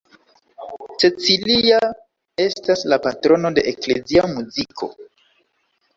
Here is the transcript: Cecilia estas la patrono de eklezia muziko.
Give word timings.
Cecilia 1.03 1.81
estas 2.47 2.83
la 2.93 3.01
patrono 3.07 3.55
de 3.59 3.67
eklezia 3.73 4.29
muziko. 4.37 4.91